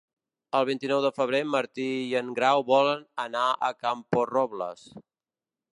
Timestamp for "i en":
2.05-2.33